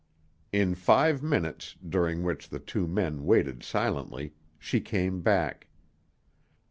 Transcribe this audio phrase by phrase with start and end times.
[0.51, 5.67] In five minutes, during which the two men waited silently, she came back.